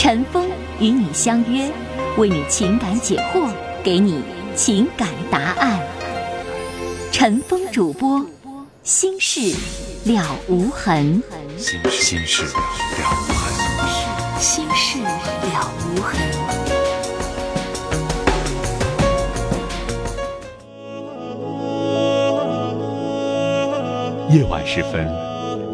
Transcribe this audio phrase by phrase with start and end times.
[0.00, 0.48] 陈峰
[0.78, 1.68] 与你相约，
[2.16, 3.50] 为你情感解惑，
[3.82, 4.22] 给你
[4.54, 5.80] 情感答案。
[7.10, 8.24] 陈峰主播，
[8.84, 9.52] 心事
[10.04, 11.20] 了无痕。
[11.56, 12.52] 心心事了
[13.10, 14.38] 无痕。
[14.38, 16.16] 心事了无痕。
[24.30, 25.08] 夜晚时分，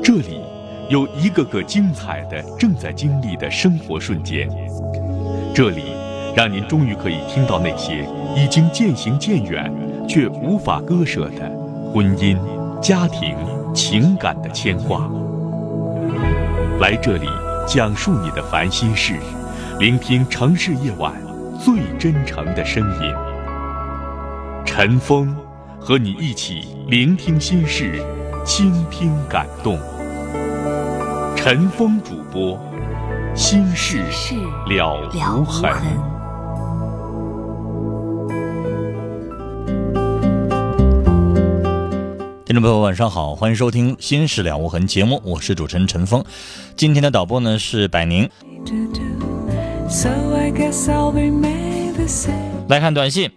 [0.02, 0.40] 这里
[0.88, 4.48] 有一个个精彩的正在经历的生活瞬间。
[5.54, 5.94] 这里
[6.36, 9.72] 让您终于可以听到那些已经渐行渐远
[10.08, 11.50] 却无法割舍的
[11.92, 12.36] 婚姻、
[12.80, 13.36] 家庭、
[13.74, 15.08] 情感的牵挂。
[16.80, 17.28] 来这里
[17.66, 19.14] 讲述你的烦心事，
[19.78, 21.14] 聆听城市夜晚
[21.58, 23.14] 最真诚的声音。
[24.66, 25.34] 陈峰
[25.80, 28.02] 和你一起聆听心事。
[28.46, 29.78] 倾听感动，
[31.44, 32.58] 陈峰主播，
[33.34, 34.02] 心事
[34.66, 34.96] 了
[35.36, 35.70] 无痕。
[42.46, 46.24] 听众朋友，晚上好，欢迎收听《心事了无痕》节目，我是主持人陈峰。
[46.76, 48.26] 今天的导播呢是百宁。
[52.68, 53.30] 来看短信。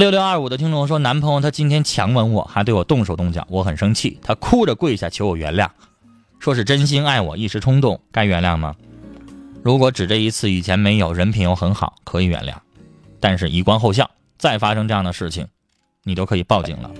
[0.00, 4.18] 六六二五的听众说，男朋友他今天强吻我，还对我动手动脚，我很生气。
[4.22, 5.68] 他哭着跪下求我原谅，
[6.38, 8.74] 说是真心爱我，一时冲动，该原谅吗？
[9.62, 12.54] 如果只这一次，以前没有，人品又很好，可以原谅。
[13.20, 15.46] 但是，以观后效，再发生这样的事情，
[16.04, 16.90] 你都可以报警了。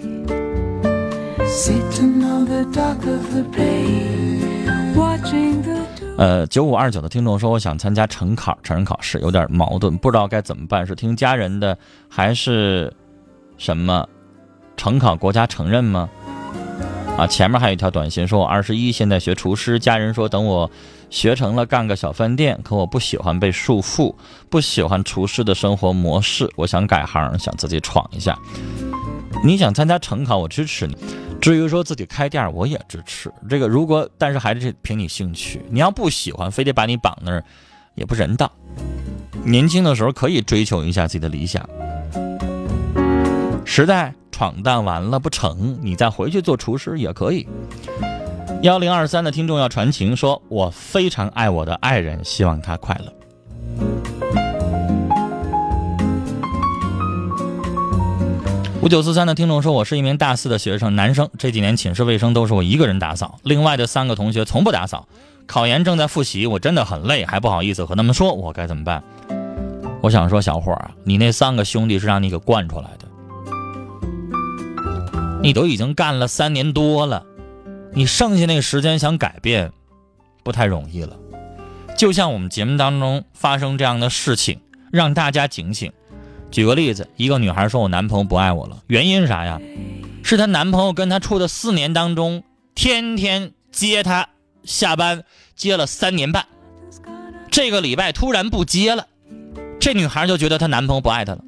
[6.21, 11.79] 呃，九五二九的听众说，我想参加成考成人考试，有点矛盾，不知道该怎么办，是听家人的，
[12.11, 12.93] 还是
[13.57, 14.07] 什么？
[14.77, 16.11] 成考国家承认吗？
[17.17, 20.71] 啊，前面还有一条短信说，我二十一，现在学厨师，家人说等我
[21.09, 24.15] 学成了干个小饭店，可我不喜欢被束缚，
[24.51, 28.39] 不喜欢厨师的生活模式，我想改行，想自己闯一下。
[29.45, 30.97] 你想参加成考，我支持你。
[31.41, 33.67] 至于说自己开店，我也支持这个。
[33.67, 37.43] 如果但是还是凭你兴趣，你要不喜欢，非得把你绑那儿，
[37.95, 38.51] 也不人道。
[39.45, 41.67] 年轻的时候可以追求一下自己的理想。
[43.65, 47.49] 实在闯荡完了不成，你再回去做厨师也可以。
[48.63, 54.50] 幺零二三的听众要传情，说我非常爱我的爱人，希望他快乐。
[58.83, 61.29] 五九四三的听众说：“我是一名大四的学生，男生。
[61.37, 65.07] 这几年寝室卫生都是我一个人打扫，另外的三个同学从不打扫。
[65.47, 69.05] 考研正在复习，我真的很累，还不好意思和他们说，我该怎么办？”
[70.01, 73.07] 我想说，小伙儿，你那三个兄弟是让你给惯出来的。
[75.43, 77.27] 你都已经干了三年多了，
[77.93, 79.73] 你剩下那个时间想改变，
[80.43, 81.19] 不太容易了。
[81.99, 84.59] 就像我们节目当中发生这样的事情，
[84.91, 85.93] 让大家警醒。
[86.51, 89.61] 举个例子，一个女孩说：“我男朋友不爱我了，原因是啥呀？
[90.23, 92.43] 是她男朋友跟她处的四年当中，
[92.75, 94.29] 天天接她
[94.65, 95.23] 下班，
[95.55, 96.47] 接了三年半，
[97.51, 99.07] 这个礼拜突然不接了，
[99.79, 101.45] 这女孩就觉得她男朋友不爱她了。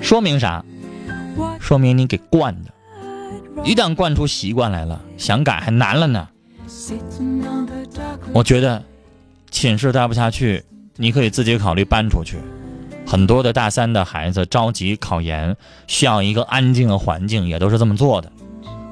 [0.00, 0.62] 说明啥？
[1.58, 2.70] 说明你给惯的，
[3.64, 6.28] 一旦惯出习惯来了，想改还难了呢。
[8.32, 8.84] 我觉得
[9.50, 10.62] 寝室待不下去，
[10.96, 12.36] 你可以自己考虑搬出去。”
[13.06, 15.56] 很多的大三的孩子着急考研，
[15.86, 18.30] 需要一个安静的环境，也都是这么做的，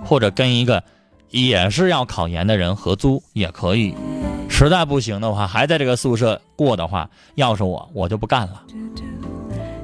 [0.05, 0.83] 或者跟一个
[1.31, 3.95] 也是要考研的人合租也可以。
[4.49, 8.63] 实在不行的话，还在这个宿舍过的话，要是我，我就不干了。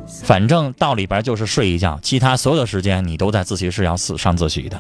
[0.07, 4.79] 反正到里边就是睡一觉，其他所有的时间你都在自习室要死上自习的。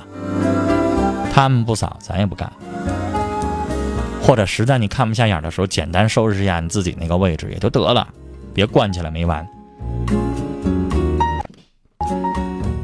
[1.32, 2.52] 他们不扫，咱也不干。
[4.22, 8.06] 或者实在你看不下眼的时候，简单收拾一下你自己那个位置也就得了。
[8.58, 9.48] 别惯起来没完。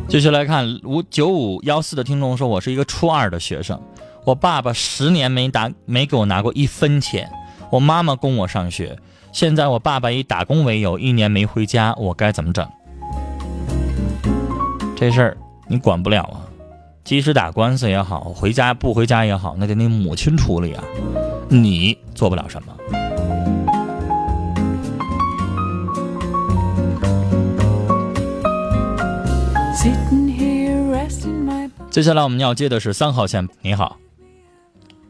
[0.09, 3.83] 继续来看五九五幺四的听众说：“我是一个初二的学生，
[4.25, 7.29] 我爸爸十年没打没给我拿过一分钱，
[7.73, 8.97] 我妈妈供我上学，
[9.33, 12.65] 现在我爸爸以打工为由一年没回家，我该怎么整？
[14.95, 15.37] 这事儿
[15.67, 16.47] 你管不了啊，
[17.03, 20.85] 即使打官司也好，回家不回家也好，那得你母亲处理啊，
[21.49, 23.04] 你做不了什么。
[31.95, 33.97] 接下来我们要接的是三号线，你好，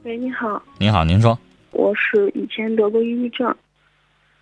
[0.02, 1.38] 喂，你好，你好，您说，
[1.70, 3.56] 我是以前得过抑郁症，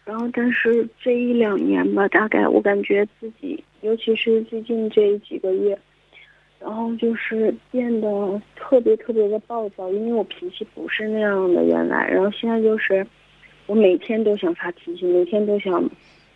[0.05, 5.79] 然后但是这一两年吧，大概我感觉自己，尤其是最近这几个月，
[6.59, 13.07] 然后就是变得特别特别的暴躁，因为我脾气不是那样的原来，然后现在就是
[13.67, 15.89] 我每天都想发脾气，每天都想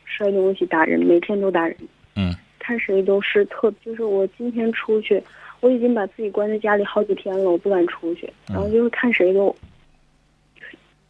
[0.05, 1.77] 摔东西打人，每天都打人，
[2.15, 5.21] 嗯，看谁都是特，就是我今天出去。
[5.67, 8.33] 我已经把自己关在家里好几天了，我不敢出去。
[8.47, 9.55] 然后就是看谁都，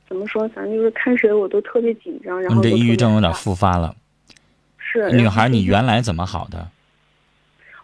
[0.09, 0.49] 怎么说？
[0.49, 2.41] 反正就是看谁我都特别紧张。
[2.41, 3.95] 然后你这抑郁症有点复发了。
[4.79, 5.11] 是。
[5.13, 6.67] 女孩，你原来怎么好的？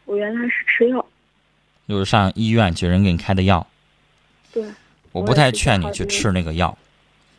[0.06, 1.04] 我原来是吃药。
[1.86, 3.66] 就是上医院去人给你开的药。
[4.50, 4.64] 对。
[5.12, 6.74] 我不太劝你去吃那个药。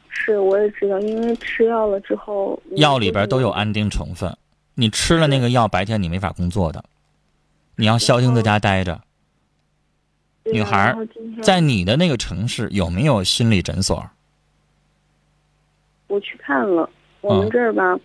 [0.10, 2.62] 是，我也知道，因为吃药了之后。
[2.76, 4.38] 药里边都有安定成分，
[4.76, 6.86] 你吃了那个药，白天你没法工作的。
[7.78, 9.02] 你要消停在家待着。
[10.52, 10.96] 女孩，
[11.42, 14.06] 在你的那个城市有没有心理诊所？
[16.08, 16.90] 我去看了，
[17.22, 17.98] 我们这儿吧，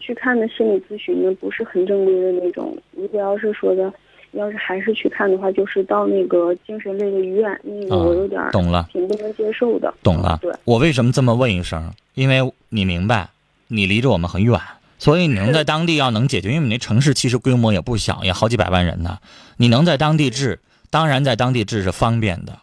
[0.00, 2.76] 去看的心理咨询的不是很正规的那种。
[2.90, 3.92] 如果要是说的，
[4.32, 9.94] 要是还是去看的话，就是到那个精神类的医院，那个我有点懂了，挺不能接受的。
[10.02, 11.92] 懂了，对，我为什么这么问一声？
[12.14, 13.30] 因为你明白，
[13.68, 14.60] 你离着我们很远，
[14.98, 19.18] 所以你能在当地要能解决，因为你那城市其实规模也不小，也好几百万人呢，
[19.56, 20.58] 你能在当地治。
[20.90, 22.60] 当然，在当地治是方便的，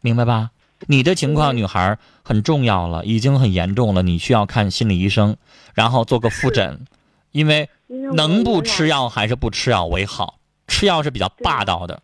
[0.00, 0.50] 明白吧？
[0.86, 5.36] 你的情况，女孩很重要了，已经很严重了，你需要看心理医生，
[5.74, 6.86] 然后做个复诊，
[7.30, 7.68] 因为
[8.14, 12.02] 能不吃药还是不吃药为好，吃药是比较霸道的。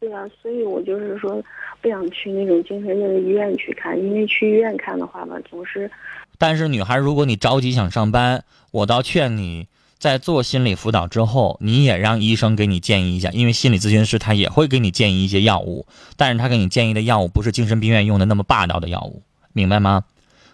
[0.00, 1.42] 对啊，所以我就是说
[1.80, 5.90] 不想去那种精神病的医院去看，因为去医院看的话吧，总是。
[6.36, 9.66] 但是，女孩，如果你着急想上班，我倒劝你。
[9.98, 15.86] 在做心理辅导之后，你也让医生给你建议一下，因为心理咨询师他也会给你建议一些药物，
[16.16, 19.22] 但是他给你建议的药物不是精神病院用的那么霸道的药物，
[19.52, 20.04] 明白吗？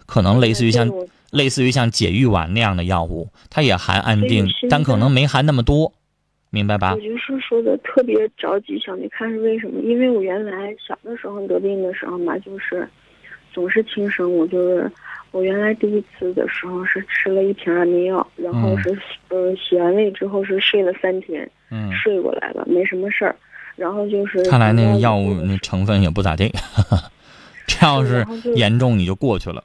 [0.07, 0.91] 可能类似于像
[1.29, 5.93] 类似于像解郁丸那样的药物，它也含安定，但可能没含那么多，
[6.49, 6.95] 明白吧？
[6.95, 9.79] 我就是说的特别着急想去看是为什么？
[9.83, 12.89] 因为我原来小的时候得病的时候嘛，就是
[13.53, 14.91] 总是轻生，我就是。
[15.35, 18.97] 我原来第一次的时候是吃了一瓶安眠药，然后是
[19.27, 23.35] 嗯洗完胃之后是睡了三天，嗯，睡过来了，没什么事儿。
[23.75, 26.49] 然后就是看来那个药物那成分也不咋地，
[27.67, 29.61] 这要是严重你就过去了。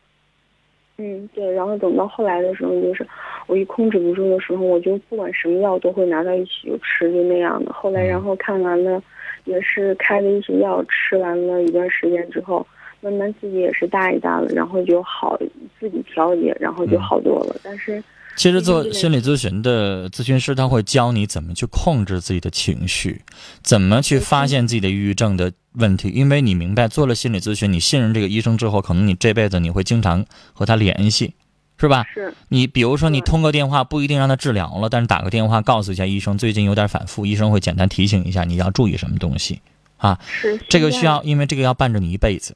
[0.97, 1.49] 嗯，对。
[1.53, 3.07] 然后等到后来的时候，就是
[3.47, 7.73] 我一控制不住的时候，我就不管什么药都会拿到一起就吃，就那样的。
[7.73, 9.01] 后来然后看完了，
[9.45, 12.67] 也是开了一些药，吃完了一段时间之后。
[13.01, 15.39] 慢慢自己也是大一大了，然后就好，
[15.79, 17.57] 自己调节，然后就好多了。
[17.63, 18.03] 但是，
[18.37, 23.23] 其实做心理咨询的咨询师他会教你怎么去控制自己的情绪，
[23.63, 26.09] 怎么去发现自己的抑郁症的问题。
[26.11, 31.35] 因为你明白，做了心理咨询，你信任这个医生之后，可能你这辈子你会经常和他联系，
[31.79, 32.05] 是吧？
[32.15, 32.33] 是。
[32.49, 39.61] 你比如说，你通个电话不一定让他治疗了，但是打个电话告诉一下医生，最近有点反复，医生会简单提醒一下你要注意什么东西
[39.97, 40.19] 啊。
[40.23, 40.59] 是。
[40.69, 42.55] 这个需要，因为这个要伴着你一辈子。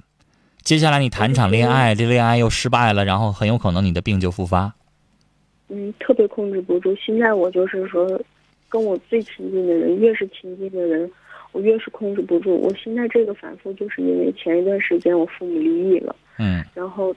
[0.64, 4.73] 接下来你谈场恋爱，这恋爱又失败了，然后很有可能你的病就复发。
[5.68, 6.97] 嗯，特别控制不住。
[6.97, 8.18] 现在我就是说，
[8.71, 11.11] 跟我最亲近的人，越是亲近的人，
[11.52, 12.59] 我越是控制不住。
[12.59, 16.16] 我现在这个反复，就是因为前一段时间我父母离异了。
[16.38, 16.64] 嗯。
[16.73, 17.14] 然后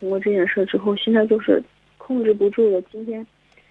[0.00, 1.62] 通过这件事之后，现在就是
[1.98, 2.80] 控制不住了。
[2.90, 3.26] 今天，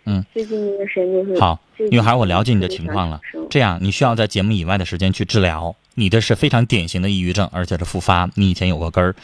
[0.06, 1.60] 嗯，最近一段时间就是好。
[1.92, 3.20] 女孩，我了解你的情况了。
[3.50, 5.76] 这样，你需要在节目以外的时间去治疗。
[5.96, 8.30] 你的是非常典型的抑郁症，而且是复发。
[8.36, 9.16] 你以前有过根儿，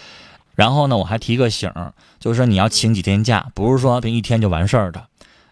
[0.55, 1.71] 然后呢，我还提个醒，
[2.19, 5.05] 就是说你要请几天假，不是说这一天就完事儿的，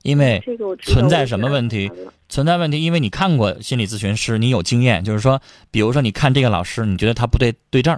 [0.04, 0.42] 因为
[0.82, 1.92] 存在什么问题？
[2.30, 7.98] 存在问题，因为你看过心理咨询师，你有经验，就是说，比如说你看这个老师，你觉得他不对对症，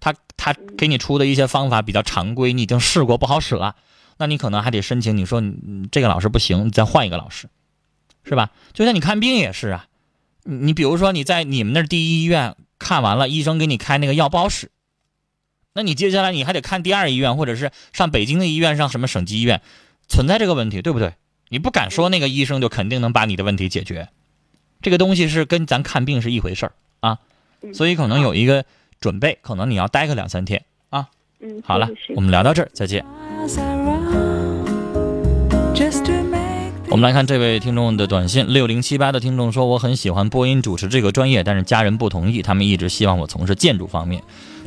[0.00, 3.76] 他他给你出的一些方法比较常规，你已经试过不好使了，
[4.18, 7.48] 那你可能还得申请，你说你这个老师不行，你再换一个老师，
[8.24, 8.50] 是吧？
[8.74, 9.86] 就像你看病也是啊。
[10.42, 14.70] 你比如说你在你们那第一医院看完了，医生给你开那个药不好使，
[15.74, 19.60] 那你接下来你还得看第二医院，或者是上北京的医院，上什么省级医院，
[20.08, 21.14] 存在这个问题，对不对？
[21.50, 24.08] 你不敢说那个医生就肯定能把你的问题解决，
[24.82, 27.18] 这个东西是跟咱看病是一回事儿啊，
[27.72, 28.64] 所以可能有一个
[29.00, 31.08] 准备，可能你要待个两三天啊。
[31.40, 33.04] 嗯，好了，我们聊到这儿，再见。
[36.90, 44.22] 我们来看这位听众的短信，六零七八的听众说，我很喜欢播音主持这个专业，但是家人不同意，他们一直希望我从事建筑方面，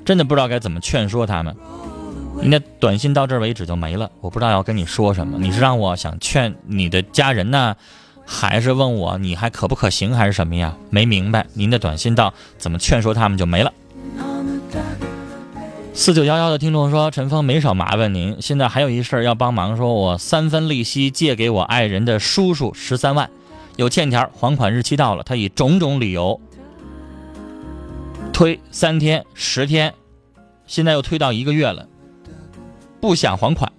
[0.05, 1.55] 真的不知道该怎么劝说他们。
[2.39, 5.39] 您的短信到这儿为止就没了，我不知道要跟你说什么。
[5.39, 7.75] 你是让我想劝你的家人呢，
[8.23, 10.77] 还是问我你还可不可行，还是什么呀？
[10.91, 11.47] 没明白。
[11.53, 13.73] 您的短信到怎么劝说他们就没了。
[15.93, 19.75] 四九幺幺的听众说：“陈峰没少麻烦您，现在还有一事儿要帮忙。
[19.75, 23.29] 说我三分利息借给我爱人的叔叔十三万，
[23.75, 26.39] 有欠条，还款日期到了，他以种种理由
[28.31, 29.93] 推三天、十天，
[30.65, 31.87] 现在又推到一个月了，
[33.01, 33.71] 不想还款。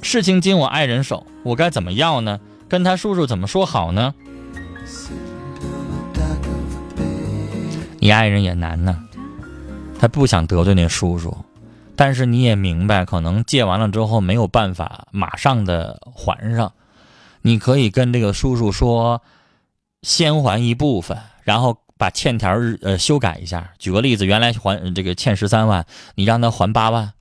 [0.00, 2.40] 事情经我爱人手，我该怎么要呢？
[2.68, 4.14] 跟他叔叔怎么说好呢？
[8.00, 8.98] 你爱人也难呢。”
[10.02, 11.32] 他不想得罪那叔叔，
[11.94, 16.72] 但是你也明白，可能借完了之后没有办法马上的还上。
[17.42, 19.22] 你可以跟这个叔叔说，
[20.02, 23.70] 先还一部分，然后把欠条呃修改一下。
[23.78, 27.12] 举个例子，原来还这个欠十三万，你让他还八万，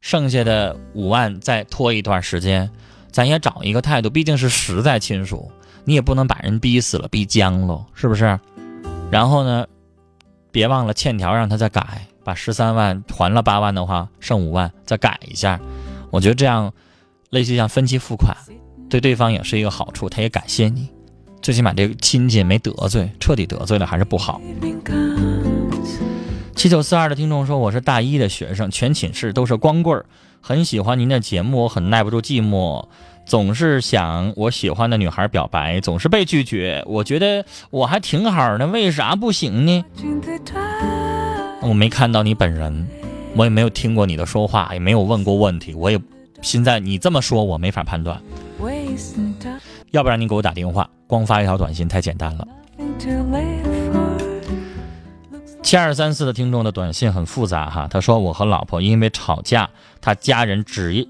[0.00, 2.68] 剩下的五万再拖一段时间，
[3.12, 5.52] 咱也找一个态度，毕竟是实在亲属，
[5.84, 8.40] 你也不能把人逼死了，逼僵了，是不是？
[9.08, 9.64] 然后呢？
[10.52, 15.58] 别忘了欠条，让他再改，把十三万还了八万的话，剩五万再改一下。
[16.10, 16.72] 我觉得这样，
[17.30, 18.36] 类似像分期付款，
[18.90, 20.90] 对对方也是一个好处，他也感谢你，
[21.40, 24.40] 最起码这个亲戚没得罪，彻底得罪了还是不好。
[26.54, 30.04] 七九四二的听众说，我是大一的学生，全寝室都是光棍儿，
[30.42, 32.84] 很喜欢您的节目，我很耐不住寂寞。
[33.24, 36.82] 总是想我喜欢的女孩表白，总是被拒绝。
[36.86, 39.84] 我觉得我还挺好的，为啥不行呢？
[41.62, 42.86] 我没看到你本人，
[43.34, 45.72] 我也没有听过你的说话，也没有问过问题。
[45.74, 45.98] 我也
[46.42, 48.20] 现在你这么说，我没法判断。
[49.92, 52.46] 要不然你给我打电话，光发一条短信太简单了。
[55.62, 61.08] 七二三四的听众的短信很复杂哈，他说我和老婆因为吵架，他家人只一。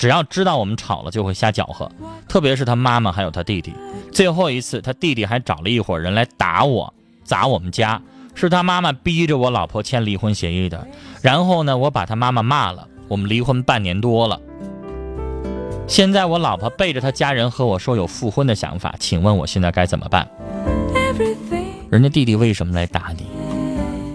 [0.00, 1.92] 只要知道我们吵了，就会瞎搅和，
[2.26, 3.74] 特别是他妈妈还有他弟弟。
[4.10, 8.00] 最后一次，他弟弟还找了一伙人来打我、砸我们家，
[8.34, 10.88] 是他妈妈逼着我老婆签离婚协议的。
[11.20, 12.88] 然后呢，我把他妈妈骂了。
[13.08, 14.40] 我们离婚半年多了，
[15.86, 20.26] 现在我老婆背着他家人和我说有复婚的想法，请问我现在该怎么办？
[21.90, 23.26] 人家弟弟为什么来打你？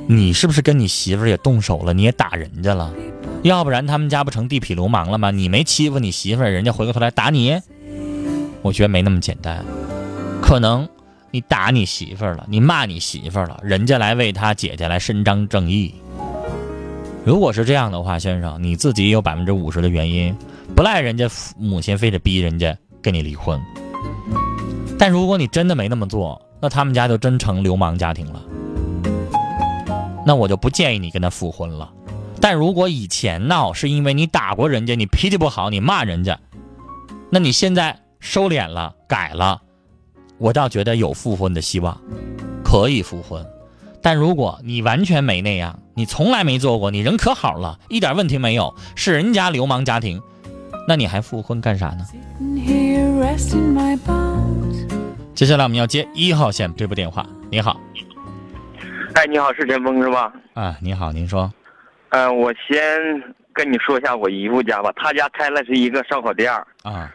[0.07, 1.93] 你是不是跟你媳妇儿也动手了？
[1.93, 2.93] 你也打人家了？
[3.41, 5.31] 要不然他们家不成地痞流氓了吗？
[5.31, 7.59] 你没欺负你媳妇儿，人家回过头来打你，
[8.61, 9.65] 我觉得没那么简单。
[10.41, 10.87] 可能
[11.31, 15.93] 你打你媳妇儿了，你骂你媳妇儿了，人家来为他姐姐来伸张正义。
[17.25, 20.35] 如果是这样的话，先生，你自己有百分之五十的原因，
[20.75, 23.59] 不赖人家母亲非得逼人家跟你离婚。
[24.99, 28.41] 但如果你真的没那么做，那他们家就真成流氓家庭了。
[30.25, 31.91] 那我就不建议你跟他复婚了。
[32.41, 36.39] 但如果以前闹是因为你打过人家，你脾气不好，你骂人家，
[37.29, 39.61] 那你现在收敛了，改了，
[40.37, 41.99] 我倒觉得有复婚的希望，
[42.63, 43.45] 可以复婚。
[44.01, 50.21] 但如果你完全没那样，你从来没做过，你人可好了，一点问题没有，是人家流氓家庭，
[50.87, 52.05] 那你还复婚干啥呢？
[55.33, 57.25] 接下来我们要接一号线这部电话。
[57.49, 57.79] 你好，
[59.15, 60.33] 哎，你好，是陈峰是吧？
[60.53, 61.49] 啊，你好，您说。
[62.09, 62.77] 嗯，我先
[63.53, 67.09] 跟你说一下我姨夫家吧，他家开了是一个烧烤店儿啊。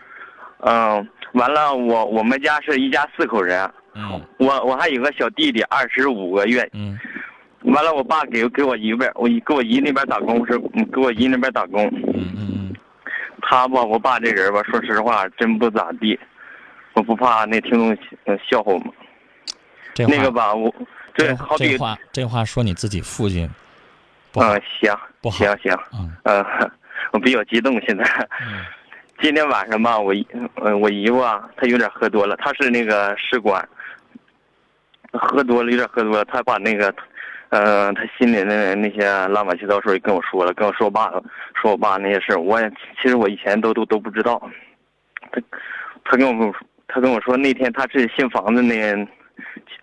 [0.61, 3.71] 嗯，完了，我我们家是一家四口人。
[3.95, 4.19] 嗯。
[4.39, 6.67] 我我还有个小弟弟，二十五个月。
[6.73, 6.99] 嗯。
[7.65, 10.59] 完了，我爸给给我姨边，我给我姨那边打工是，
[10.91, 11.87] 给我姨那边打工。
[12.15, 12.77] 嗯嗯嗯。
[13.43, 16.19] 他吧，我爸这人吧，说实话真不咋地。
[16.95, 17.97] 我不怕那听众
[18.49, 18.93] 笑话吗？
[19.93, 20.73] 这那个吧，我
[21.21, 23.49] 这好比这话这话说你自己父亲。
[24.35, 25.77] 嗯，行，不好，行行，
[26.23, 26.47] 嗯，
[27.11, 28.05] 我比较激动，现在。
[29.21, 30.25] 今天晚上吧，我姨，
[30.81, 33.69] 我姨夫啊，他有点喝多了，他是那个士官，
[35.13, 36.95] 喝多了有点喝多了，他把那个，
[37.49, 41.11] 嗯，他心里的那些乱七八糟事跟我说了，跟我说我爸，
[41.61, 42.71] 说我爸那些事我也
[43.03, 44.41] 其实我以前都都都不知道。
[45.33, 45.41] 他，
[46.05, 46.55] 他跟我，
[46.87, 48.95] 他跟我说那天他是新房子那。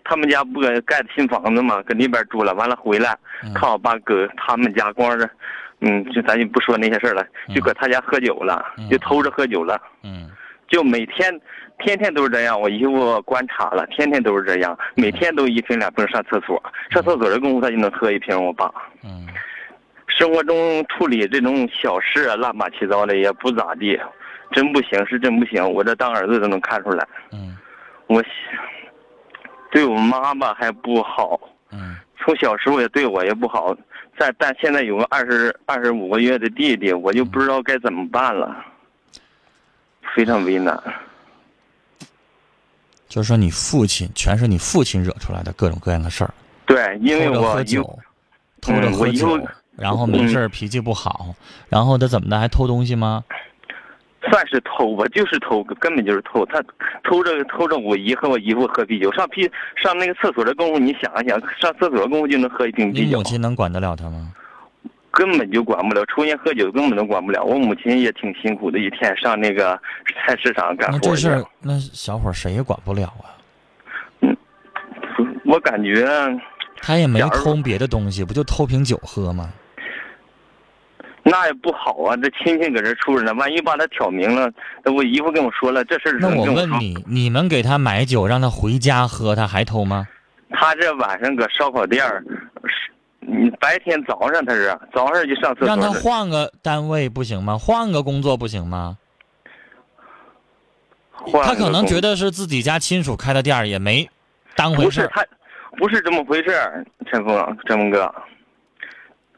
[0.08, 2.54] 他们家不搁盖的新房子嘛，搁那边住了。
[2.54, 3.14] 完了回来，
[3.54, 5.28] 看我爸搁他们家光着，
[5.80, 7.22] 嗯，就咱就不说那些事了，
[7.54, 9.78] 就搁他家喝酒了，就偷着喝酒了。
[10.02, 10.30] 嗯，
[10.66, 11.38] 就每天
[11.84, 12.58] 天天都是这样。
[12.58, 18.34] 我姨夫观察了，天天都是这样，每天都一瓶两瓶上厕所，上厕所的功夫他就能喝一瓶。
[18.42, 18.72] 我爸，
[19.04, 19.26] 嗯，
[20.06, 24.00] 生活中处理这种小事啊，乱八七糟的也不咋地。
[24.52, 25.62] 真不行，是真不行。
[25.70, 27.06] 我这当儿子都能看出来。
[27.30, 27.54] 嗯
[28.06, 28.24] 我
[29.70, 31.38] 对我妈吧还不好，
[31.70, 33.76] 嗯从小时候也对我也不好。
[34.16, 38.64] 但但现在有个二十二十五个月的弟弟，我就不知道该怎么办了，
[40.14, 40.76] 非常为难。
[43.08, 46.34] 就是说你父亲全是你父亲惹出来的各种各样的事儿，
[46.66, 47.98] 对，因为我有喝酒，
[48.60, 49.40] 偷着喝酒，
[49.76, 51.34] 然后没事儿脾气不好，
[51.68, 53.24] 然后他怎么的还偷东西吗？
[54.30, 56.44] 算是偷吧，就是偷，根本就是偷。
[56.46, 56.62] 他
[57.04, 64.32] 偷着偷着我姨和我姨夫喝啤酒，上啤上那个厕所的功夫，你想一想，上厕所的功夫就能喝一瓶你啤酒母，亲能管得了他吗？
[65.10, 66.04] 根本就管不了。
[66.06, 67.42] 抽烟喝酒根本都管不了。
[67.42, 69.80] 我母亲也挺辛苦的，一天上那个
[70.14, 71.30] 菜市场干活那这事。
[71.30, 73.34] 儿，那小伙谁也管不了啊。
[74.20, 74.36] 嗯
[75.44, 76.06] 我感觉
[76.82, 79.50] 他也没偷别的东西，不就偷瓶酒喝吗？
[81.22, 84.50] 那也不好啊，这亲戚搁这处着呢，万一把他挑明了，
[84.82, 90.06] 那我姨夫跟我说了这事儿，那我，问你，你们给他买酒让他回家喝，他还偷吗？
[90.50, 92.24] 他这晚上搁烧烤店儿，
[92.64, 97.58] 是你白天早上他是早上就上厕所让他换个单位不行吗？
[97.58, 98.96] 换个工作不行吗？
[101.42, 104.08] 他可能觉得是自己家亲属开的店儿，也没
[104.54, 105.08] 当回事儿。
[105.08, 105.26] 不是他，
[105.76, 108.14] 不是这么回事儿，陈峰，陈峰哥，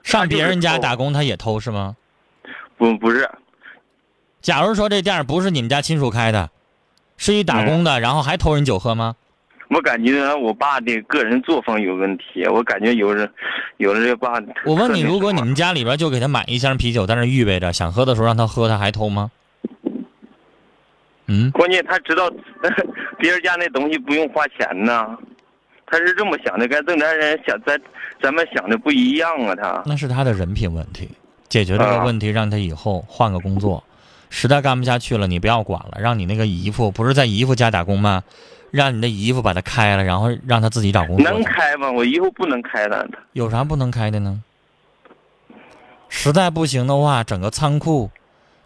[0.03, 1.97] 上别人家打工，他也偷是吗？
[2.77, 3.29] 不不是，
[4.41, 6.51] 假如说这店不是你们家亲属开的，
[7.17, 9.17] 是一打工的，嗯然后还偷人酒喝吗？
[9.69, 13.31] 我感觉我爸的个人作风有问题，我感觉有人，
[13.77, 14.33] 有人这爸。
[14.65, 19.31] 我问你，如果你们家里边就给他买一箱啤酒在那预备着，想喝的时候让他喝，他还偷吗？
[21.27, 22.29] 嗯，关键他知道
[23.17, 25.17] 别人家那东西不用花钱呢，
[25.91, 27.81] 他是这么想的，跟正常人想咱
[28.23, 29.83] 咱们想的不一样啊，他。
[29.87, 31.09] 那是他的人品问题。
[31.49, 33.83] 解决这个啊问题，让他以后换个工作，
[34.29, 38.23] 实在干不下去了，你不要管了，让你那个姨父不是在姨父家打工吗？
[38.71, 41.25] 让你的姨父把他开了，然后让他自己找工作。
[41.25, 41.91] 能开吗？
[41.91, 43.05] 我以后不能开了。
[43.33, 44.41] 有啥不能开的呢？
[46.09, 48.09] 实在不行的话，整个仓库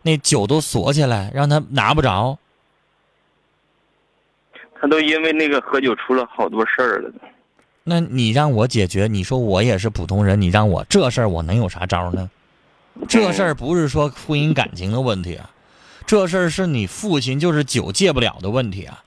[0.03, 2.39] 那酒都锁起来，让他拿不着。
[4.81, 7.11] 他都因为那个喝酒出了好多事儿了。
[7.83, 12.31] 那你让我解决，你说我也是普通人，你让我这事儿我能有啥招呢？
[13.09, 15.51] 这事儿不是说婚姻感情的问题啊，
[16.07, 19.03] 这事儿是你父亲就是酒戒不了的问题啊。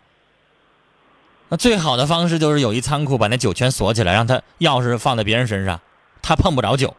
[1.49, 5.80] 那最好的方式就是有一仓库把那酒全锁起来，让他钥匙放在别人身上，
[6.21, 6.95] 他碰不着酒，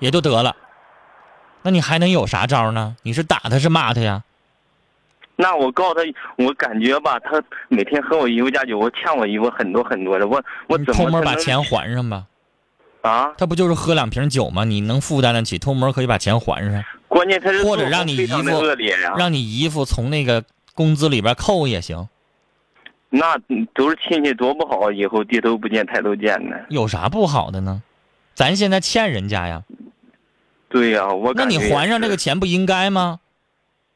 [0.00, 0.56] 也就得了。
[1.62, 2.96] 那你还能有啥招呢？
[3.02, 4.24] 你是打他是骂他呀？
[5.40, 6.02] 那我告诉他，
[6.36, 12.26] 我感觉吧，他每天喝我姨夫家酒，我欠我姨夫很多很多的，我我偷摸把钱还上吧？
[13.02, 13.32] 啊？
[13.38, 14.64] 他不就是喝两瓶酒吗？
[14.64, 16.84] 你能负担得起，偷摸可以把钱还上。
[17.06, 18.64] 关键他是或者让你姨夫
[19.16, 20.42] 让你姨夫从那个
[20.74, 22.08] 工资里边扣也行，
[23.08, 26.66] 那嗯都是亲戚，多不好，以后低头不见抬头见的。
[26.68, 27.80] 有啥不好的呢？
[28.34, 29.62] 咱现在欠人家呀，
[30.68, 33.20] 对呀、我那你还上这个钱不应该吗？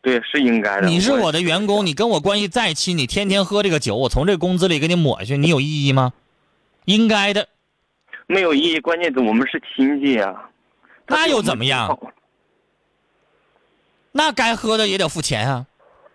[0.03, 0.88] 对是应该的。
[0.88, 6.12] 你是我的员工，你跟我关系再亲，你天天喝这个酒，我从这工资里给你抹去，你有意义吗？
[6.85, 7.49] 应该的，
[8.27, 10.35] 没有意义，关键是我们是亲戚呀、
[11.07, 11.97] 那又怎么样？
[14.11, 15.67] 那该喝的也得付钱啊，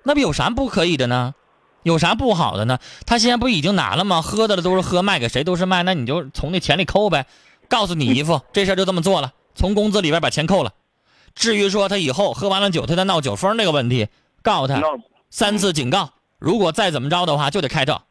[0.03, 1.33] 那不有啥不可以的呢？
[1.83, 2.79] 有啥不好的呢？
[3.05, 4.21] 他现在不已经拿了吗？
[4.21, 7.25] 喝的了都是喝，卖给谁都是卖，那你就从那钱里扣呗。
[7.69, 10.73] 告诉你 姨夫，这事儿就这么做了，从工资里边把钱扣了。
[11.37, 14.07] 至于说他以后喝完了酒，他再闹酒疯这个问题，
[14.41, 14.81] 告诉他
[15.29, 18.05] 三次警告，如果再怎么着的话，就得开照。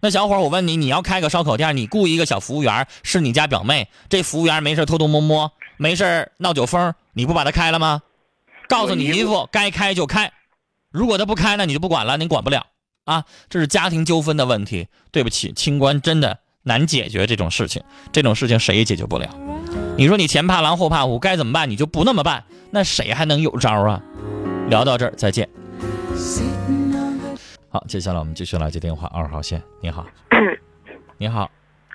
[0.00, 8.00] 那小伙儿，我问你，你要开个烧烤店，你雇一个小服务员，是你家表妹，这服务员没事偷偷摸摸，没事闹酒疯，你不把他开了吗？
[8.66, 10.32] 告诉你姨夫，该开就开，
[10.90, 12.68] 如果他不开那，你就不管了，你管不了
[13.04, 13.24] 啊。
[13.50, 19.28] 这是家庭纠纷的问题，对不起，清官真的难解决这种事情，这种事情谁也解决不了。
[19.96, 24.00] 你说你前怕狼后怕虎，该怎么办你就不那么办，那谁还能有招啊？
[24.68, 25.48] 聊到这儿，再见。
[27.68, 29.10] 好，接下来我们继续来接电话。
[29.14, 30.04] 二号线，你好，
[31.18, 31.50] 你好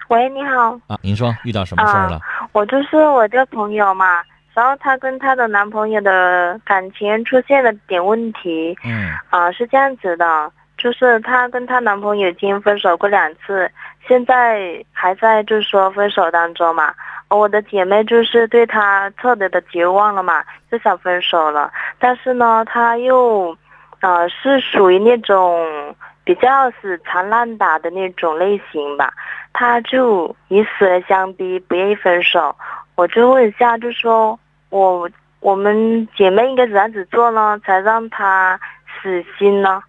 [0.07, 2.21] 喂，你好，啊，您说遇到什么事儿了？
[2.51, 4.21] 我就是我这朋友嘛，
[4.53, 13.69] 然后她跟她的男朋友的感情出现了点问题，嗯啊、是这样子的，就是她跟她男朋友已经分手过两次，
[14.07, 16.93] 现在还在就是说分手当中嘛。
[17.29, 23.57] 我的姐妹就是对她彻底的绝望了嘛，就想分手了，但是呢，她又，
[24.01, 29.11] 呃，是属于那种比较死缠烂打的那种类型吧。
[29.53, 32.55] 她就以死相逼，不愿意分手。
[32.95, 34.37] 我就问一下，就说
[34.69, 35.09] 我
[35.39, 38.59] 我们姐妹应该怎样子做呢，才让她
[39.01, 39.81] 死心呢？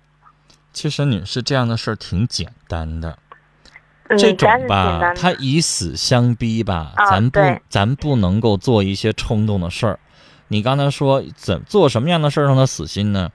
[0.76, 3.16] 其实女士这样的事儿挺简单的，
[4.10, 9.98] 嗯，这种吧，单他以死相逼吧，啊咱不咱不能够做一些冲动的事儿。
[10.48, 13.30] 你刚才说怎做什么样的事儿让他死心呢？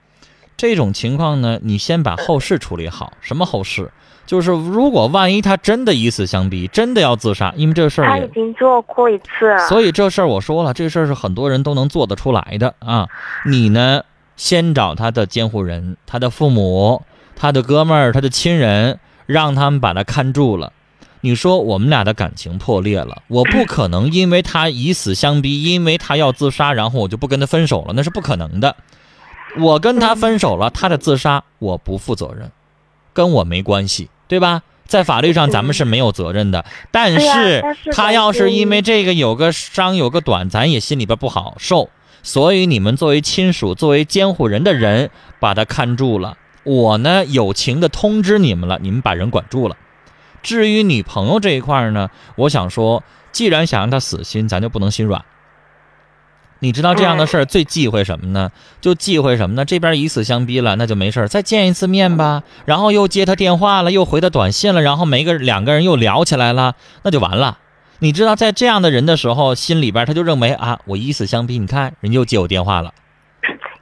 [0.55, 3.13] 这种情况呢，你先把后事处理好。
[3.21, 3.91] 什么后事？
[4.27, 9.67] 就是如果万一他真的以死相逼，真的要自杀，因为这事儿他已经做过一次了。
[9.67, 13.07] 所以这事儿我说了，这事儿是很多人都能做得出来的啊。
[13.47, 14.03] 你呢，
[14.37, 17.01] 先找他的监护人、他的父母、
[17.35, 20.73] 他的哥们儿、他的亲人，让他们把他看住了。
[21.21, 28.75] 你说我们俩的感情破裂了，我不可能因为他以死相逼，因为他要自杀，然后我就不跟他分手了，那是不可能的。
[29.59, 32.51] 我跟他分手了，他的自杀我不负责任，
[33.13, 34.63] 跟我没关系，对吧？
[34.87, 37.63] 在法律上咱们是没有责任的，但是
[37.93, 41.89] 他要是因为这个有个伤有个短，咱也心里边不好受。
[42.23, 46.37] 所以你们作为亲属、作为监护人的人，把他看住了。
[46.63, 49.75] 我呢，友情的通知你们了，你们把人管住了。
[50.43, 55.23] 至于女朋友这一块儿呢，我想说，既然想让她死心，咱就不能心软。
[56.59, 58.51] 你知道这样的事儿最忌讳什么呢？
[58.79, 59.65] 就忌讳什么呢？
[59.65, 62.43] 这边以死相逼了，那就没事儿，再见一次面吧。
[62.65, 67.57] 然后又接他电话了，又回他短信了，然后没个两个人又聊起来了，那就完了。
[67.97, 72.93] 你知道，在这样的人的时候，心里边他就认为啊，我以死相逼，你看人家又接我电话了，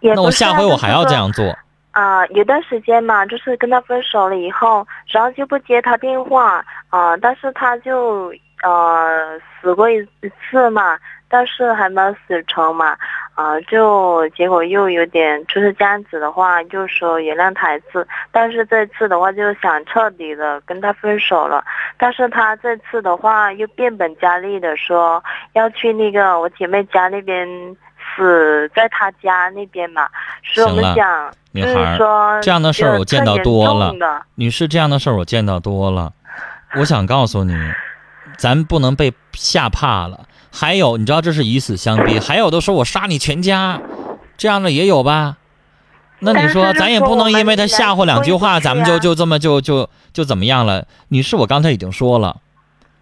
[0.01, 1.13] 那我下回我还要这。
[1.13, 1.57] 样做。
[1.91, 10.07] 啊、有段时间嘛，就是跟他分手了以后，然后就不接他电话啊、但是他就呃死过一
[10.49, 10.97] 次嘛，
[11.27, 12.95] 但是还没有死成嘛，
[13.35, 21.63] 啊、就结果又有点就是这样子的话，就说原谅他一次，但是这次的话就想彻底的跟他分手了，
[21.97, 25.23] 但是他这次的话又变本加厉的说
[25.53, 27.47] 要去那个我姐妹家那边
[28.15, 30.07] 死在他家那边嘛，
[30.53, 31.31] 所以我们讲。
[31.51, 33.91] 就是女孩说这样的事儿我见到多了
[34.35, 36.13] 女士，这样的事儿我见到多了。
[36.75, 37.55] 我想告诉你，
[38.37, 40.27] 咱不能被吓怕了。
[40.51, 43.81] 还有，你知道这是以死相逼，还有的说我杀你全家，
[44.37, 45.37] 这样的也有吧？
[46.19, 50.85] 那你说，咱也不能因为他吓唬两句话，咱们就就这么就就就怎么样了？
[51.07, 52.37] 女士，我刚才已经说了，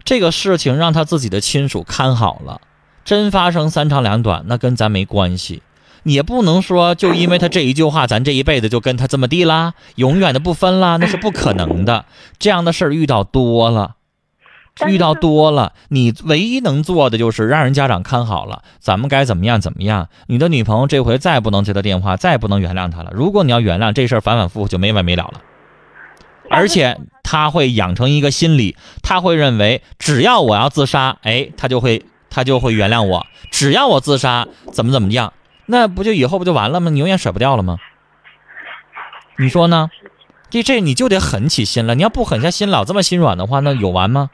[0.06, 2.62] 这个事情让他自己的亲属看好了，
[3.08, 5.64] 真发生三长两短，那跟咱没关系。
[6.04, 12.04] 也不能说就因为他这一句话，咱这一辈子就跟他这么地啦，永远的不分啦，那是不可能的。
[12.38, 13.96] 这样的事儿遇到多了，
[14.88, 20.10] 遇到多了，你唯一能做的就是让人家长看好了，咱们该怎么样怎么样。
[20.28, 23.12] 你的女朋友这回再不能接他电话，再不能原谅他了。
[23.14, 25.42] 如果你要原谅这事儿，反反复复就没完没了了。
[26.50, 32.06] 而且他会养成一个心理，他会认为只要我要自杀，哎，他就会
[32.38, 33.26] 他就会原谅我。
[33.50, 35.34] 只要我自杀，怎么怎么样，
[35.66, 36.92] 那不就以后不就完了吗？
[36.92, 37.80] 你永远甩不掉了吗？
[39.40, 39.90] 你说呢？
[40.52, 41.96] 这这你就得狠起心来。
[41.96, 44.30] 你要不狠下心，老这么心软的话，那有完吗？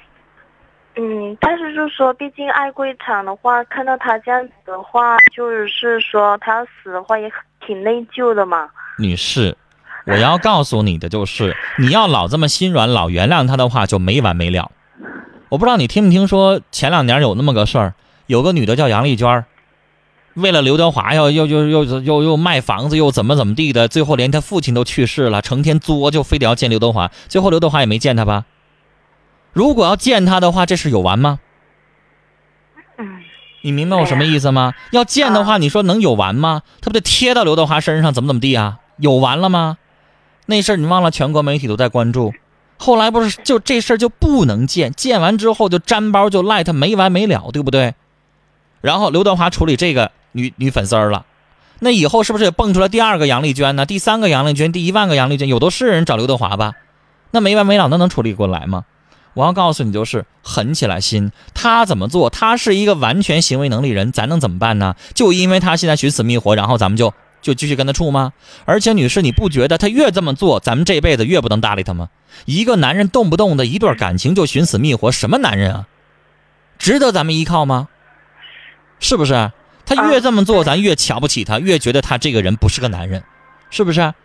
[0.98, 7.32] 嗯，但是就是说，毕竟爱过一场的话，看到他这样子的话，就是说他要死的话也
[7.66, 8.68] 挺内疚的嘛。
[9.00, 9.56] 女士，
[10.06, 14.70] 我要告诉你的就是，你要老这么心软，老原谅他的话，就没完没了。
[15.54, 17.94] 我不知道你听没听说，前两年有那么个事儿，
[18.26, 19.46] 有个女的叫杨丽娟，
[20.34, 28.46] 为了刘德华要又又又又又卖房子，又怎么怎么地的，最后连她父亲都去世了，成天作，就非得要见刘德华，最后刘德华也没见她吧？
[29.52, 31.39] 如果要见他的话，这事有完吗？
[33.62, 34.74] 你明白我什么意思吗？
[34.92, 36.63] 要见的话，你说能有完吗？
[36.82, 38.80] 他不得贴到刘德华身上，怎么怎么地啊？
[38.98, 39.78] 有完了吗？
[40.48, 42.34] 那事儿你忘了，全国媒体都在关注。
[42.84, 47.96] 后来不是就这事儿就不能见，见完之后就粘包就赖他没完没了，对不对？
[48.82, 51.26] 然后刘德华处理这个女女粉丝儿了，
[51.80, 53.86] 那以后是不是也蹦出来第二个杨丽娟呢？
[53.86, 56.74] 第三个杨丽娟，第一万个杨丽娟，有都是人找刘德华吧？
[57.32, 58.84] 那没完没了，那能处理过来吗？
[59.34, 61.32] 我要告诉你，就是狠起来心。
[61.54, 62.30] 他怎么做？
[62.30, 64.96] 他是一个完全行为能力人，咱能怎么办呢？
[65.13, 68.34] 就因为他现在寻死觅活，然后咱们就就继续跟他处吗？
[68.65, 72.10] 而且女士，你不觉得他越这么做，咱们这辈子越不能搭理他吗？
[72.45, 75.88] 一个男人动不动的一段感情就寻死觅活，什么男人啊？
[76.79, 77.89] 值得咱们依靠吗？
[78.99, 79.51] 是不是？
[79.86, 83.23] 他越这么做，咱越瞧不起他，越觉得他这个人不是个男人，
[83.69, 84.01] 是不是？
[84.01, 84.15] 嗯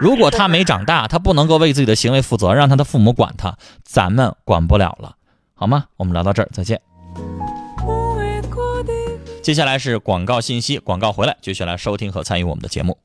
[0.00, 5.16] 如果他没长大，他不能够为自己的行为负责，让他的父母管他，咱们管不了了，
[5.54, 5.84] 好吗？
[5.96, 6.80] 我们聊到这儿，再见。
[9.44, 12.96] 接下来是广告信息，广告回来继续来收听和参与我们的节目。